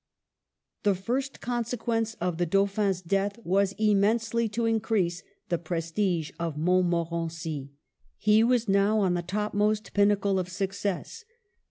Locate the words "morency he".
6.89-8.43